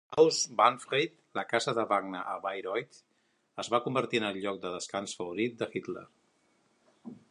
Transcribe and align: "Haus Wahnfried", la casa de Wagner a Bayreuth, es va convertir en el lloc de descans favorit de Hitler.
"Haus 0.19 0.37
Wahnfried", 0.61 1.13
la 1.39 1.43
casa 1.51 1.75
de 1.79 1.85
Wagner 1.91 2.23
a 2.33 2.39
Bayreuth, 2.47 2.99
es 3.65 3.73
va 3.75 3.83
convertir 3.89 4.23
en 4.23 4.29
el 4.33 4.43
lloc 4.47 4.61
de 4.67 4.75
descans 4.81 5.17
favorit 5.21 5.59
de 5.63 5.73
Hitler. 5.77 6.09